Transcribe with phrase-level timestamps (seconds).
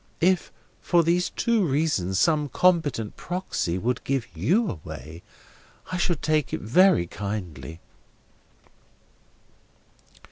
[0.21, 0.51] If,
[0.81, 5.21] for these two reasons, some competent Proxy would give you away,
[5.91, 7.79] I should take it very kindly."